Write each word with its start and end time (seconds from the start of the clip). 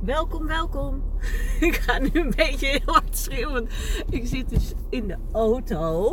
welkom, 0.00 0.46
welkom. 0.46 1.02
Ik 1.60 1.74
ga 1.74 1.98
nu 1.98 2.10
een 2.12 2.32
beetje 2.36 2.66
heel 2.66 2.94
hard 2.94 3.16
schreeuwen. 3.16 3.68
Ik 4.10 4.26
zit 4.26 4.48
dus 4.48 4.74
in 4.90 5.06
de 5.06 5.16
auto. 5.32 6.12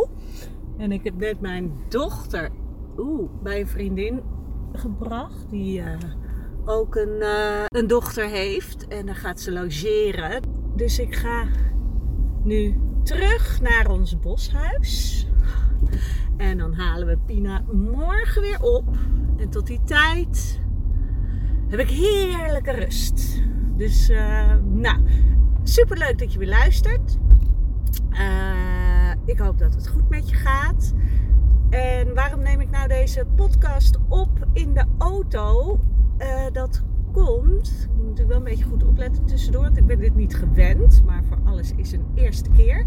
En 0.78 0.92
ik 0.92 1.04
heb 1.04 1.16
net 1.16 1.42
mijn 1.42 1.72
dochter 1.90 2.50
oeh, 2.98 3.30
bij 3.44 3.59
een 3.59 3.67
vriendin 3.67 4.22
gebracht. 4.73 5.50
Die 5.50 5.80
uh, 5.80 5.98
ook 6.66 6.95
een, 6.95 7.17
uh, 7.20 7.64
een 7.67 7.88
dochter 7.88 8.28
heeft. 8.28 8.88
En 8.88 9.06
dan 9.06 9.16
gaat 9.16 9.39
ze 9.39 9.52
logeren. 9.52 10.42
Dus 10.76 11.00
ik 11.00 11.16
ga 11.16 11.48
nu 12.44 12.80
terug 13.04 13.61
naar 13.61 13.89
ons 13.89 14.20
boshuis. 14.20 15.28
En 16.38 16.58
dan 16.58 16.73
halen 16.73 17.08
we 17.08 17.17
Pina 17.26 17.64
morgen 17.72 18.42
weer 18.42 18.61
op. 18.61 18.98
En 19.38 19.50
tot 19.50 19.67
die 19.67 19.81
tijd 19.84 20.59
heb 21.67 21.80
ik 21.80 21.89
heerlijke 21.89 22.72
rust. 22.72 23.42
Dus, 23.84 24.09
uh, 24.09 24.53
nou, 24.64 24.98
super 25.64 25.98
leuk 25.98 26.20
dat 26.20 26.34
je 26.34 26.39
weer 26.39 26.48
luistert. 26.48 27.17
Uh, 28.12 29.12
ik 29.26 29.39
hoop 29.39 29.58
dat 29.58 29.73
het 29.73 29.88
goed 29.88 30.09
met 30.09 30.30
je 30.30 30.36
gaat. 30.36 30.94
En 31.70 32.14
waarom 32.14 32.42
neem 32.42 32.61
ik 32.61 32.70
nou 32.70 32.88
deze 32.88 33.26
podcast 33.36 33.98
op 34.08 34.48
in 34.54 34.73
de 34.73 34.86
auto? 34.98 35.80
Uh, 36.17 36.45
dat 36.52 36.84
komt. 37.11 37.67
Ik 37.67 37.95
moet 37.95 38.06
natuurlijk 38.06 38.28
wel 38.28 38.38
een 38.38 38.44
beetje 38.44 38.66
goed 38.66 38.84
opletten 38.84 39.26
tussendoor, 39.26 39.61
want 39.61 39.78
ik 39.78 39.86
ben 39.86 40.00
dit 40.00 40.16
niet 40.16 40.36
gewend. 40.36 41.04
Maar 41.06 41.23
voor 41.23 41.38
alles 41.44 41.72
is 41.76 41.92
een 41.92 42.06
eerste 42.16 42.50
keer. 42.50 42.86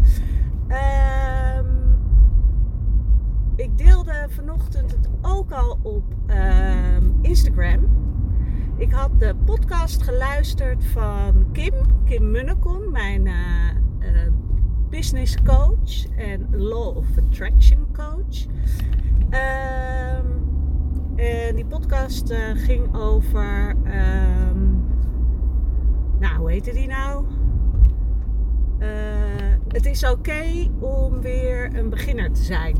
Uh, 0.67 1.59
ik 3.55 3.77
deelde 3.77 4.25
vanochtend 4.29 4.91
het 4.91 5.09
ook 5.21 5.51
al 5.51 5.79
op 5.81 6.03
ehm, 6.27 7.03
Instagram. 7.21 8.06
Ik 8.77 8.91
had 8.91 9.19
de 9.19 9.35
podcast 9.45 10.01
geluisterd 10.03 10.85
van 10.85 11.45
Kim, 11.51 11.73
Kim 12.05 12.31
Munnekom, 12.31 12.91
mijn 12.91 13.25
uh, 13.25 13.33
business 14.89 15.37
coach 15.43 16.15
en 16.15 16.47
law 16.51 16.97
of 16.97 17.05
attraction 17.17 17.87
coach. 17.93 18.45
Uh, 19.29 20.17
en 21.15 21.55
die 21.55 21.65
podcast 21.65 22.31
uh, 22.31 22.37
ging 22.53 22.95
over, 22.95 23.69
um, 23.69 24.85
nou 26.19 26.37
hoe 26.37 26.51
heette 26.51 26.73
die 26.73 26.87
nou? 26.87 27.25
het 29.67 29.85
is 29.85 30.03
oké 30.03 30.69
om 30.79 31.21
weer 31.21 31.75
een 31.75 31.89
beginner 31.89 32.31
te 32.31 32.43
zijn. 32.43 32.75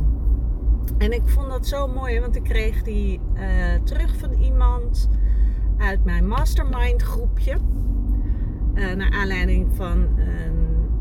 En 0.98 1.12
ik 1.12 1.28
vond 1.28 1.50
dat 1.50 1.68
zo 1.68 1.88
mooi, 1.88 2.20
want 2.20 2.36
ik 2.36 2.44
kreeg 2.44 2.84
die 2.84 3.20
terug 3.84 4.18
van 4.18 4.34
iemand 4.34 5.10
uit 5.78 6.04
mijn 6.04 6.28
mastermind 6.28 7.02
groepje. 7.02 7.58
Uh, 8.74 8.94
naar 8.94 9.12
aanleiding 9.12 9.68
van 9.76 10.08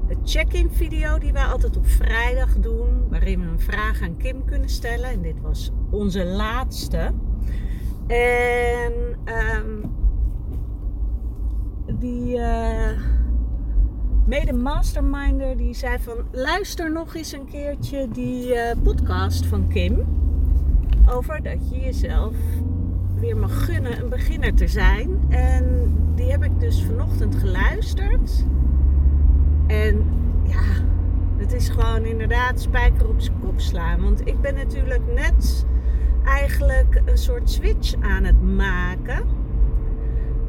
een 0.09 0.19
check-in 0.25 0.71
video 0.71 1.19
die 1.19 1.33
wij 1.33 1.45
altijd 1.45 1.77
op 1.77 1.87
vrijdag 1.87 2.59
doen. 2.59 3.09
Waarin 3.09 3.41
we 3.41 3.47
een 3.47 3.61
vraag 3.61 4.03
aan 4.03 4.17
Kim 4.17 4.45
kunnen 4.45 4.69
stellen. 4.69 5.11
En 5.11 5.23
dit 5.23 5.41
was 5.41 5.71
onze 5.91 6.25
laatste. 6.25 7.13
En 8.07 8.93
um, 9.25 9.95
die 11.99 12.37
uh, 12.37 12.91
mede 14.27 14.53
masterminder 14.53 15.57
die 15.57 15.75
zei 15.75 15.99
van 15.99 16.17
luister 16.33 16.93
nog 16.93 17.15
eens 17.15 17.33
een 17.33 17.47
keertje 17.47 18.09
die 18.09 18.55
uh, 18.55 18.61
podcast 18.83 19.47
van 19.47 19.69
Kim. 19.69 20.05
Over 21.09 21.43
dat 21.43 21.71
je 21.71 21.81
jezelf 21.81 22.35
weer 23.19 23.37
mag 23.37 23.65
gunnen 23.65 24.01
een 24.01 24.09
beginner 24.09 24.55
te 24.55 24.69
zijn. 24.69 25.21
En 25.29 25.95
die 26.15 26.31
heb 26.31 26.45
ik 26.45 26.61
dus 26.61 26.83
vanochtend 26.83 27.35
geluisterd. 27.35 28.45
En 29.67 30.05
ja, 30.43 30.63
het 31.37 31.53
is 31.53 31.69
gewoon 31.69 32.05
inderdaad 32.05 32.61
spijker 32.61 33.09
op 33.09 33.21
zijn 33.21 33.39
kop 33.41 33.61
slaan. 33.61 34.01
Want 34.01 34.27
ik 34.27 34.41
ben 34.41 34.55
natuurlijk 34.55 35.13
net 35.15 35.67
eigenlijk 36.25 37.03
een 37.05 37.19
soort 37.19 37.51
switch 37.51 37.95
aan 38.01 38.25
het 38.25 38.43
maken. 38.43 39.25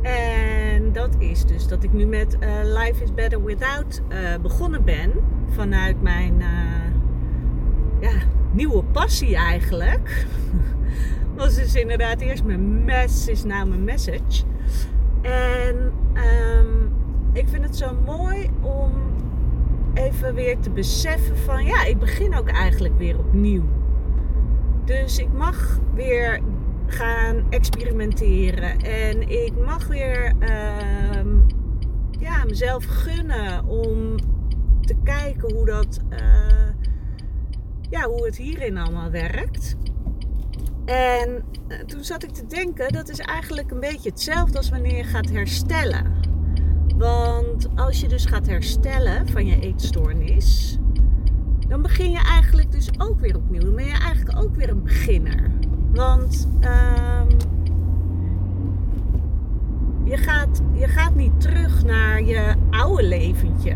En 0.02 0.92
dat 0.92 1.16
is 1.20 1.46
dus 1.46 1.68
dat 1.68 1.84
ik 1.84 1.94
nu 1.94 2.06
met 2.06 2.38
uh, 2.40 2.50
Life 2.64 3.04
is 3.04 3.14
Better 3.14 3.44
Without 3.44 4.02
uh, 4.10 4.18
begonnen 4.42 4.84
ben. 4.84 5.12
Vanuit 5.50 6.02
mijn 6.02 6.34
uh, 6.40 6.48
ja, 8.00 8.18
nieuwe 8.52 8.84
passie 8.84 9.36
eigenlijk. 9.36 10.26
was 11.38 11.56
dus 11.56 11.76
inderdaad 11.76 12.22
eerst 12.22 12.44
mijn 12.44 12.86
message, 12.86 13.48
nou 13.48 13.68
mijn 13.68 13.84
message. 13.84 14.44
En 15.22 15.92
um, 16.14 16.94
ik 17.34 17.48
vind 17.48 17.64
het 17.64 17.78
zo 17.78 17.98
mooi 18.06 18.50
om 18.62 18.92
even 19.94 20.34
weer 20.34 20.60
te 20.60 20.70
beseffen 20.70 21.38
van 21.38 21.66
ja, 21.66 21.86
ik 21.86 22.00
begin 22.00 22.36
ook 22.36 22.50
eigenlijk 22.50 22.98
weer 22.98 23.20
opnieuw. 23.20 23.64
Dus 24.86 25.18
ik 25.18 25.34
mag 25.34 25.80
weer 25.94 26.42
gaan 26.88 27.46
experimenteren 27.50 28.80
en 28.80 29.30
ik 29.30 29.54
mag 29.66 29.88
weer 29.88 30.34
um, 31.16 31.46
ja, 32.20 32.44
mezelf 32.46 32.86
gunnen 32.86 33.66
om 33.66 34.16
te 34.82 34.96
kijken 35.04 35.54
hoe 35.54 35.66
dat 35.66 36.00
uh, 36.10 36.20
ja, 37.90 38.02
hoe 38.02 38.26
het 38.26 38.38
hierin 38.38 38.78
allemaal 38.78 39.12
werkt. 39.12 39.78
En 40.88 41.44
eh, 41.68 41.80
toen 41.80 42.04
zat 42.04 42.24
ik 42.24 42.30
te 42.30 42.46
denken, 42.46 42.94
dat 42.94 43.10
is 43.10 43.20
eigenlijk 43.20 43.72
een 43.72 43.80
beetje 43.80 44.10
hetzelfde 44.10 44.58
als 44.58 44.70
wanneer 44.70 44.96
je 44.96 45.04
gaat 45.04 45.30
herstellen. 45.30 46.14
Want 46.96 47.68
als 47.76 48.02
je 48.02 48.08
dus 48.08 48.26
gaat 48.26 48.48
herstellen 48.48 49.28
van 49.28 49.46
je 49.46 49.60
eetstoornis, 49.60 50.78
dan 51.68 51.82
begin 51.82 52.12
je 52.12 52.20
eigenlijk 52.20 52.72
dus 52.72 52.90
ook 52.98 53.20
weer 53.20 53.36
opnieuw. 53.36 53.62
Dan 53.62 53.76
ben 53.76 53.86
je 53.86 53.98
eigenlijk 54.00 54.40
ook 54.40 54.56
weer 54.56 54.70
een 54.70 54.84
beginner. 54.84 55.52
Want 55.94 56.48
um, 56.62 57.38
je, 60.04 60.18
gaat, 60.18 60.62
je 60.74 60.88
gaat 60.88 61.16
niet 61.16 61.42
terug 61.42 61.84
naar 61.84 62.24
je 62.24 62.54
oude 62.70 63.04
leventje. 63.04 63.76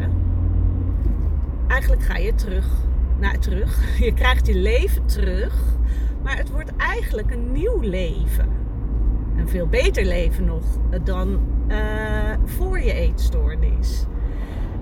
Eigenlijk 1.67 2.03
ga 2.03 2.17
je 2.17 2.35
terug 2.35 2.67
naar 3.19 3.39
terug. 3.39 3.79
Je 4.05 4.13
krijgt 4.13 4.47
je 4.47 4.55
leven 4.55 5.05
terug 5.05 5.79
maar 6.23 6.38
het 6.38 6.52
wordt 6.52 6.76
eigenlijk 6.78 7.32
een 7.32 7.52
nieuw 7.52 7.79
leven. 7.79 8.50
Een 9.38 9.50
veel 9.50 9.68
beter 9.68 10.06
leven 10.06 10.46
nog 10.46 10.64
dan 11.03 11.40
uh, 11.68 12.34
voor 12.46 12.82
je 12.82 12.94
eetstoornis. 12.94 14.06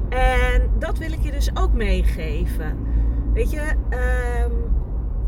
En 0.10 0.70
dat 0.80 0.98
wil 0.98 1.12
ik 1.12 1.22
je 1.22 1.32
dus 1.32 1.50
ook 1.54 1.74
meegeven. 1.74 2.78
Weet 3.34 3.52
je, 3.52 3.74
um, 4.46 4.54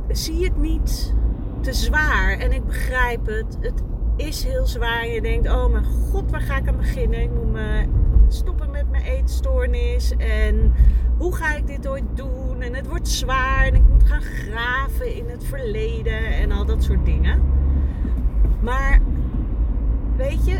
zie 0.08 0.44
het 0.44 0.58
niet 0.58 1.14
te 1.62 1.74
zwaar. 1.74 2.40
En 2.40 2.52
ik 2.52 2.66
begrijp 2.66 3.26
het. 3.26 3.58
Het 3.60 3.84
is 4.16 4.44
heel 4.44 4.66
zwaar. 4.66 5.08
Je 5.08 5.22
denkt, 5.22 5.48
oh 5.48 5.72
mijn 5.72 5.86
god, 5.86 6.32
waar 6.32 6.42
ga 6.42 6.58
ik 6.58 6.68
aan 6.68 6.78
beginnen? 6.78 7.22
Ik 7.22 7.32
moet 7.34 7.52
me 7.52 7.86
stoppen 8.28 8.72
met 8.72 8.90
mijn 8.90 9.04
eetstoornis. 9.04 10.14
En 10.18 10.74
hoe 11.18 11.36
ga 11.36 11.56
ik 11.56 11.68
dit 11.68 11.88
ooit 11.88 12.04
doen? 12.14 12.62
En 12.62 12.76
het 12.76 12.88
wordt 12.88 13.08
zwaar 13.08 13.66
en 13.66 13.76
ik 13.76 13.90
moet 13.90 14.04
gaan 14.04 14.22
graven 14.22 15.16
in 15.16 15.30
het 15.30 15.44
verleden 15.44 15.91
dat 16.82 16.90
soort 16.90 17.06
dingen. 17.06 17.42
Maar 18.62 19.00
weet 20.16 20.46
je, 20.46 20.60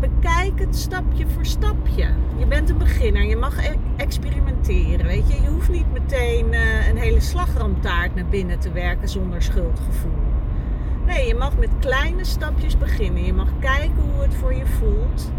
bekijk 0.00 0.58
het 0.58 0.76
stapje 0.76 1.26
voor 1.28 1.46
stapje. 1.46 2.08
Je 2.36 2.46
bent 2.46 2.70
een 2.70 2.78
beginner, 2.78 3.24
je 3.24 3.36
mag 3.36 3.66
e- 3.66 3.76
experimenteren. 3.96 5.06
Weet 5.06 5.32
je, 5.32 5.42
je 5.42 5.48
hoeft 5.48 5.68
niet 5.68 5.92
meteen 5.92 6.52
uh, 6.52 6.88
een 6.88 6.96
hele 6.96 7.20
slagroomtaart 7.20 8.14
naar 8.14 8.26
binnen 8.26 8.58
te 8.58 8.72
werken 8.72 9.08
zonder 9.08 9.42
schuldgevoel. 9.42 10.22
Nee, 11.06 11.26
je 11.26 11.34
mag 11.34 11.58
met 11.58 11.70
kleine 11.78 12.24
stapjes 12.24 12.78
beginnen. 12.78 13.24
Je 13.24 13.32
mag 13.32 13.48
kijken 13.58 14.02
hoe 14.12 14.22
het 14.22 14.34
voor 14.34 14.54
je 14.54 14.66
voelt. 14.66 15.32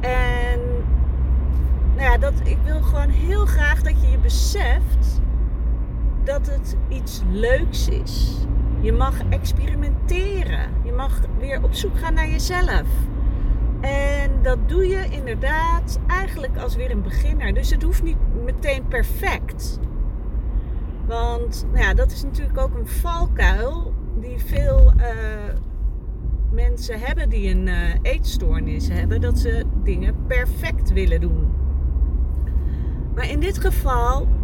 En 0.00 0.60
nou 1.96 2.10
ja, 2.10 2.18
dat, 2.18 2.32
ik 2.44 2.58
wil 2.64 2.82
gewoon 2.82 3.08
heel 3.08 3.46
graag 3.46 3.82
dat 3.82 4.00
je 4.00 4.10
je 4.10 4.18
beseft 4.18 5.20
dat 6.24 6.46
het 6.46 6.76
iets 6.88 7.22
leuks 7.30 7.88
is. 7.88 8.40
Je 8.80 8.92
mag 8.92 9.14
experimenteren. 9.28 10.68
Je 10.84 10.92
mag 10.92 11.20
weer 11.38 11.62
op 11.62 11.74
zoek 11.74 11.98
gaan 11.98 12.14
naar 12.14 12.28
jezelf. 12.28 12.86
En 13.80 14.30
dat 14.42 14.68
doe 14.68 14.88
je 14.88 15.08
inderdaad 15.10 15.98
eigenlijk 16.06 16.56
als 16.56 16.76
weer 16.76 16.90
een 16.90 17.02
beginner. 17.02 17.54
Dus 17.54 17.70
het 17.70 17.82
hoeft 17.82 18.02
niet 18.02 18.16
meteen 18.44 18.86
perfect. 18.88 19.78
Want 21.06 21.66
nou 21.72 21.84
ja, 21.84 21.94
dat 21.94 22.10
is 22.10 22.22
natuurlijk 22.22 22.58
ook 22.58 22.74
een 22.74 22.88
valkuil 22.88 23.94
die 24.20 24.38
veel 24.38 24.92
uh, 24.96 25.04
mensen 26.52 27.00
hebben 27.00 27.28
die 27.28 27.50
een 27.50 27.66
uh, 27.66 27.94
eetstoornis 28.02 28.88
hebben. 28.88 29.20
Dat 29.20 29.38
ze 29.38 29.64
dingen 29.82 30.14
perfect 30.26 30.92
willen 30.92 31.20
doen. 31.20 31.52
Maar 33.14 33.30
in 33.30 33.40
dit 33.40 33.58
geval. 33.58 34.38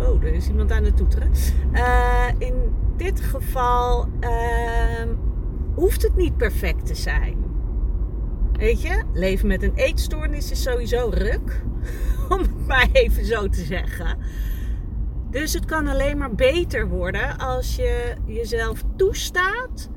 Oh, 0.00 0.24
er 0.24 0.34
is 0.34 0.48
iemand 0.48 0.72
aan 0.72 0.84
het 0.84 0.96
toeteren. 0.96 1.30
Uh, 1.72 2.26
in 2.38 2.54
dit 2.96 3.20
geval 3.20 4.08
ehm, 4.20 5.08
hoeft 5.74 6.02
het 6.02 6.16
niet 6.16 6.36
perfect 6.36 6.86
te 6.86 6.94
zijn. 6.94 7.36
Weet 8.52 8.82
je, 8.82 9.02
leven 9.12 9.46
met 9.46 9.62
een 9.62 9.74
eetstoornis 9.74 10.50
is 10.50 10.62
sowieso 10.62 11.10
ruk. 11.14 11.62
Om 12.28 12.38
het 12.38 12.66
maar 12.66 12.88
even 12.92 13.24
zo 13.24 13.48
te 13.48 13.64
zeggen. 13.64 14.18
Dus 15.30 15.52
het 15.52 15.64
kan 15.64 15.86
alleen 15.86 16.18
maar 16.18 16.34
beter 16.34 16.88
worden 16.88 17.38
als 17.38 17.76
je 17.76 18.14
jezelf 18.26 18.82
toestaat 18.96 19.88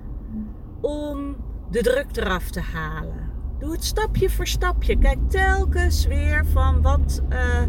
om 0.82 1.36
de 1.70 1.82
druk 1.82 2.18
eraf 2.18 2.50
te 2.50 2.62
halen. 2.62 3.32
Doe 3.60 3.72
het 3.72 3.84
stapje 3.84 4.30
voor 4.30 4.48
stapje. 4.48 4.98
Kijk 4.98 5.30
telkens 5.30 6.06
weer 6.06 6.46
van 6.46 6.82
wat, 6.82 7.22
uh, 7.30 7.62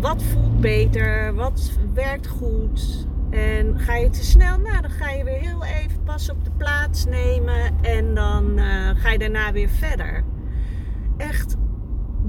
wat 0.00 0.22
voelt 0.22 0.60
beter, 0.60 1.34
wat 1.34 1.70
werkt 1.94 2.26
goed. 2.26 3.06
En 3.30 3.78
ga 3.78 3.94
je 3.94 4.10
te 4.10 4.24
snel, 4.24 4.58
nou 4.58 4.80
dan 4.80 4.90
ga 4.90 5.10
je 5.10 5.24
weer 5.24 5.38
heel 5.38 5.64
even 5.64 6.02
pas 6.04 6.30
op 6.30 6.44
de 6.44 6.50
plaats 6.56 7.04
nemen 7.04 7.82
en 7.82 8.14
dan 8.14 8.58
uh, 8.58 8.90
ga 8.94 9.10
je 9.10 9.18
daarna 9.18 9.52
weer 9.52 9.68
verder. 9.68 10.24
Echt, 11.16 11.56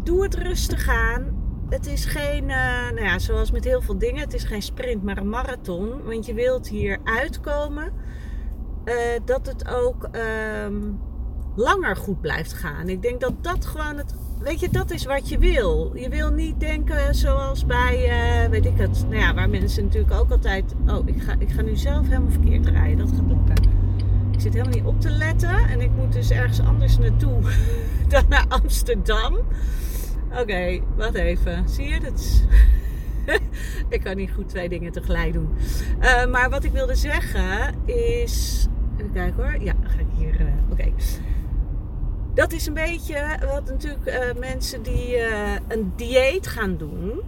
doe 0.03 0.23
het 0.23 0.35
rustig 0.35 0.88
aan. 0.88 1.39
Het 1.69 1.88
is 1.88 2.06
geen, 2.06 2.44
uh, 2.44 2.89
nou 2.89 3.01
ja, 3.01 3.19
zoals 3.19 3.51
met 3.51 3.63
heel 3.63 3.81
veel 3.81 3.97
dingen, 3.97 4.21
het 4.21 4.33
is 4.33 4.44
geen 4.44 4.62
sprint, 4.62 5.03
maar 5.03 5.18
een 5.18 5.29
marathon. 5.29 6.03
Want 6.03 6.25
je 6.25 6.33
wilt 6.33 6.68
hier 6.68 6.97
uitkomen 7.03 7.94
uh, 8.85 8.95
dat 9.25 9.45
het 9.45 9.68
ook 9.68 10.09
um, 10.65 11.00
langer 11.56 11.95
goed 11.95 12.21
blijft 12.21 12.53
gaan. 12.53 12.89
Ik 12.89 13.01
denk 13.01 13.21
dat 13.21 13.44
dat 13.44 13.65
gewoon 13.65 13.97
het. 13.97 14.15
Weet 14.43 14.59
je, 14.59 14.69
dat 14.69 14.91
is 14.91 15.05
wat 15.05 15.29
je 15.29 15.38
wil. 15.38 15.91
Je 15.95 16.09
wil 16.09 16.31
niet 16.31 16.59
denken 16.59 17.15
zoals 17.15 17.65
bij, 17.65 18.09
uh, 18.43 18.49
weet 18.49 18.65
ik 18.65 18.77
het, 18.77 19.05
nou 19.09 19.21
ja, 19.21 19.33
waar 19.33 19.49
mensen 19.49 19.83
natuurlijk 19.83 20.13
ook 20.13 20.31
altijd. 20.31 20.75
Oh, 20.88 21.07
ik 21.07 21.21
ga, 21.23 21.35
ik 21.39 21.49
ga 21.51 21.61
nu 21.61 21.75
zelf 21.75 22.07
helemaal 22.07 22.31
verkeerd 22.31 22.65
rijden. 22.65 22.97
Dat 22.97 23.09
gaat 23.15 23.27
lukken. 23.27 23.69
Ik 24.31 24.39
zit 24.39 24.53
helemaal 24.53 24.73
niet 24.73 24.85
op 24.85 25.01
te 25.01 25.09
letten 25.09 25.69
en 25.69 25.81
ik 25.81 25.89
moet 25.91 26.13
dus 26.13 26.31
ergens 26.31 26.59
anders 26.59 26.97
naartoe 26.97 27.41
dan 28.07 28.23
naar 28.29 28.45
Amsterdam. 28.47 29.35
Oké, 30.31 30.41
okay, 30.41 30.83
wacht 30.95 31.13
even. 31.13 31.69
Zie 31.69 31.87
je? 31.87 31.99
Dat 31.99 32.44
ik 33.89 34.01
kan 34.03 34.15
niet 34.15 34.31
goed 34.31 34.49
twee 34.49 34.69
dingen 34.69 34.91
tegelijk 34.91 35.33
doen. 35.33 35.49
Uh, 36.01 36.25
maar 36.25 36.49
wat 36.49 36.63
ik 36.63 36.71
wilde 36.71 36.95
zeggen 36.95 37.75
is. 37.85 38.67
Even 38.97 39.11
kijken 39.11 39.44
hoor. 39.44 39.63
Ja, 39.63 39.73
ga 39.83 39.99
ik 39.99 40.05
hier. 40.17 40.41
Uh, 40.41 40.47
Oké. 40.71 40.91
Dat 42.33 42.51
is 42.51 42.66
een 42.66 42.74
beetje 42.74 43.38
wat 43.54 43.66
natuurlijk 43.66 44.07
uh, 44.07 44.39
mensen 44.39 44.83
die 44.83 45.18
een 45.68 45.94
dieet 45.95 46.48
gaan 46.48 46.78
doen. 46.78 47.22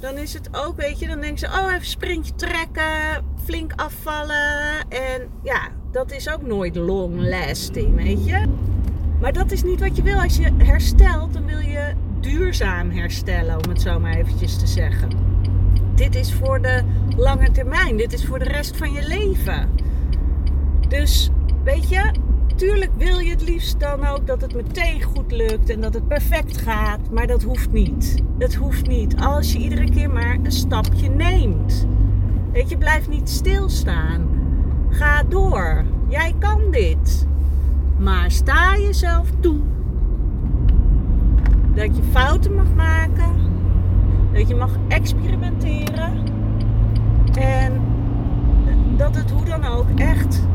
Dan 0.00 0.16
is 0.16 0.32
het 0.32 0.48
ook, 0.52 0.76
weet 0.76 0.98
je, 0.98 1.06
dan 1.06 1.20
denken 1.20 1.38
ze: 1.38 1.46
oh, 1.46 1.72
even 1.72 1.86
sprintje 1.86 2.34
trekken, 2.34 3.24
flink 3.44 3.72
afvallen. 3.76 4.88
En 4.88 5.28
ja, 5.42 5.68
dat 5.90 6.12
is 6.12 6.32
ook 6.32 6.42
nooit 6.42 6.76
long 6.76 7.28
lasting, 7.28 7.96
weet 7.96 8.26
je. 8.26 8.42
Maar 9.20 9.32
dat 9.32 9.50
is 9.50 9.62
niet 9.62 9.80
wat 9.80 9.96
je 9.96 10.02
wil. 10.02 10.20
Als 10.20 10.36
je 10.36 10.50
herstelt, 10.58 11.32
dan 11.32 11.46
wil 11.46 11.58
je 11.58 11.94
duurzaam 12.20 12.90
herstellen, 12.90 13.64
om 13.64 13.70
het 13.70 13.80
zo 13.80 14.00
maar 14.00 14.14
eventjes 14.14 14.58
te 14.58 14.66
zeggen. 14.66 15.08
Dit 15.94 16.14
is 16.14 16.32
voor 16.32 16.62
de 16.62 16.82
lange 17.16 17.50
termijn. 17.50 17.96
Dit 17.96 18.12
is 18.12 18.26
voor 18.26 18.38
de 18.38 18.44
rest 18.44 18.76
van 18.76 18.92
je 18.92 19.06
leven. 19.06 19.70
Dus 20.88 21.30
weet 21.64 21.88
je, 21.88 22.10
tuurlijk 22.60 22.90
wil 22.96 23.18
je 23.18 23.30
het 23.30 23.42
liefst 23.42 23.80
dan 23.80 24.06
ook 24.06 24.26
dat 24.26 24.40
het 24.40 24.54
meteen 24.54 25.02
goed 25.02 25.32
lukt 25.32 25.70
en 25.70 25.80
dat 25.80 25.94
het 25.94 26.08
perfect 26.08 26.56
gaat. 26.56 27.10
Maar 27.10 27.26
dat 27.26 27.42
hoeft 27.42 27.72
niet. 27.72 28.22
Dat 28.38 28.54
hoeft 28.54 28.86
niet. 28.86 29.16
Als 29.16 29.52
je 29.52 29.58
iedere 29.58 29.90
keer 29.90 30.10
maar 30.10 30.38
een 30.42 30.52
stapje 30.52 31.08
neemt. 31.08 31.86
Weet 32.52 32.70
je, 32.70 32.76
blijf 32.76 33.08
niet 33.08 33.28
stilstaan. 33.28 34.28
Ga 34.90 35.22
door. 35.22 35.84
Jij 36.08 36.34
kan 36.38 36.60
dit. 36.70 37.26
Maar 37.98 38.30
sta 38.30 38.76
jezelf 38.76 39.28
toe 39.40 39.60
dat 41.74 41.96
je 41.96 42.02
fouten 42.02 42.54
mag 42.54 42.74
maken, 42.74 43.34
dat 44.32 44.48
je 44.48 44.54
mag 44.54 44.76
experimenteren 44.88 46.24
en 47.38 47.80
dat 48.96 49.14
het 49.14 49.30
hoe 49.30 49.44
dan 49.44 49.64
ook 49.64 49.88
echt 49.96 50.48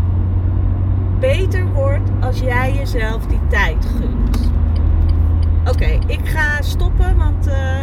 als 2.26 2.40
jij 2.40 2.74
jezelf 2.74 3.26
die 3.26 3.40
tijd 3.48 3.86
gunt. 3.98 4.52
Oké, 5.70 6.00
ik 6.08 6.20
ga 6.24 6.62
stoppen, 6.62 7.18
want 7.18 7.48
uh, 7.48 7.80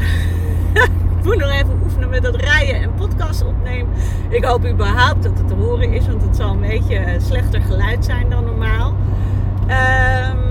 ik 1.18 1.24
moet 1.24 1.38
nog 1.38 1.50
even 1.50 1.80
oefenen 1.82 2.08
met 2.08 2.22
dat 2.22 2.36
rijden 2.36 2.74
en 2.74 2.94
podcast 2.94 3.44
opnemen. 3.44 3.92
Ik 4.28 4.44
hoop 4.44 4.66
überhaupt 4.66 5.22
dat 5.22 5.38
het 5.38 5.48
te 5.48 5.54
horen 5.54 5.92
is, 5.92 6.06
want 6.06 6.22
het 6.22 6.36
zal 6.36 6.50
een 6.50 6.60
beetje 6.60 7.16
slechter 7.18 7.60
geluid 7.60 8.04
zijn 8.04 8.30
dan 8.30 8.44
normaal. 8.44 8.94
Um, 9.60 10.50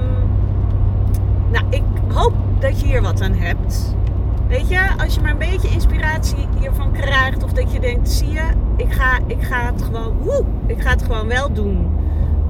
nou, 1.51 1.65
ik 1.69 1.83
hoop 2.13 2.33
dat 2.59 2.79
je 2.79 2.85
hier 2.85 3.01
wat 3.01 3.21
aan 3.21 3.33
hebt. 3.33 3.95
Weet 4.47 4.69
je, 4.69 4.79
als 4.97 5.15
je 5.15 5.21
maar 5.21 5.31
een 5.31 5.38
beetje 5.38 5.69
inspiratie 5.69 6.47
hiervan 6.59 6.91
krijgt, 6.91 7.43
of 7.43 7.53
dat 7.53 7.71
je 7.71 7.79
denkt, 7.79 8.09
zie 8.09 8.31
je, 8.31 8.43
ik 8.77 8.93
ga, 8.93 9.19
ik 9.27 9.43
ga 9.43 9.65
het 9.65 9.81
gewoon, 9.81 10.17
woe, 10.17 10.43
ik 10.65 10.81
ga 10.81 10.89
het 10.89 11.03
gewoon 11.03 11.27
wel 11.27 11.53
doen. 11.53 12.00